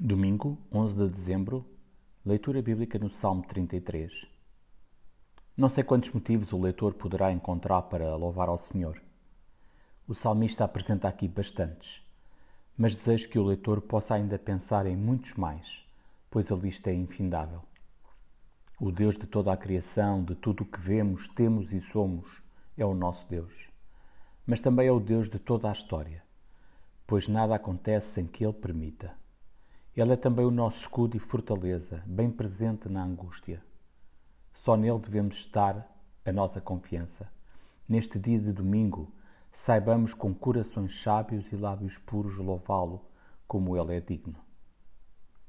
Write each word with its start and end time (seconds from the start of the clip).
Domingo, 0.00 0.56
11 0.72 0.94
de 0.94 1.08
dezembro, 1.08 1.66
leitura 2.24 2.62
bíblica 2.62 3.00
no 3.00 3.10
Salmo 3.10 3.42
33. 3.42 4.28
Não 5.56 5.68
sei 5.68 5.82
quantos 5.82 6.12
motivos 6.12 6.52
o 6.52 6.60
leitor 6.60 6.94
poderá 6.94 7.32
encontrar 7.32 7.82
para 7.82 8.14
louvar 8.14 8.48
ao 8.48 8.56
Senhor. 8.56 9.02
O 10.06 10.14
salmista 10.14 10.62
apresenta 10.62 11.08
aqui 11.08 11.26
bastantes, 11.26 12.00
mas 12.76 12.94
desejo 12.94 13.28
que 13.28 13.40
o 13.40 13.44
leitor 13.44 13.80
possa 13.80 14.14
ainda 14.14 14.38
pensar 14.38 14.86
em 14.86 14.96
muitos 14.96 15.34
mais, 15.34 15.84
pois 16.30 16.52
a 16.52 16.54
lista 16.54 16.90
é 16.90 16.94
infindável. 16.94 17.62
O 18.80 18.92
Deus 18.92 19.16
de 19.16 19.26
toda 19.26 19.52
a 19.52 19.56
criação, 19.56 20.22
de 20.22 20.36
tudo 20.36 20.62
o 20.62 20.66
que 20.66 20.78
vemos, 20.78 21.26
temos 21.26 21.72
e 21.72 21.80
somos, 21.80 22.40
é 22.76 22.86
o 22.86 22.94
nosso 22.94 23.28
Deus. 23.28 23.68
Mas 24.46 24.60
também 24.60 24.86
é 24.86 24.92
o 24.92 25.00
Deus 25.00 25.28
de 25.28 25.40
toda 25.40 25.68
a 25.68 25.72
história, 25.72 26.22
pois 27.04 27.26
nada 27.26 27.56
acontece 27.56 28.12
sem 28.12 28.28
que 28.28 28.44
Ele 28.44 28.52
permita. 28.52 29.12
Ele 30.00 30.12
é 30.12 30.16
também 30.16 30.46
o 30.46 30.50
nosso 30.52 30.78
escudo 30.82 31.16
e 31.16 31.18
fortaleza, 31.18 32.04
bem 32.06 32.30
presente 32.30 32.88
na 32.88 33.02
angústia. 33.02 33.60
Só 34.54 34.76
nele 34.76 35.00
devemos 35.00 35.38
estar 35.38 35.90
a 36.24 36.30
nossa 36.30 36.60
confiança. 36.60 37.28
Neste 37.88 38.16
dia 38.16 38.38
de 38.38 38.52
domingo, 38.52 39.12
saibamos 39.50 40.14
com 40.14 40.32
corações 40.32 41.02
sábios 41.02 41.50
e 41.50 41.56
lábios 41.56 41.98
puros 41.98 42.36
louvá-lo 42.36 43.04
como 43.44 43.76
ele 43.76 43.96
é 43.96 44.00
digno. 44.00 44.36